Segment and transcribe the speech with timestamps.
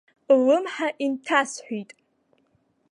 [0.39, 1.91] Ллымҳа инҭасҳәеит.